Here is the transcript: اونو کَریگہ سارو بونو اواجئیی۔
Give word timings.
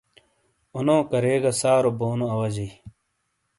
اونو 0.75 0.95
کَریگہ 1.09 1.51
سارو 1.61 1.91
بونو 1.99 2.25
اواجئیی۔ 2.33 2.71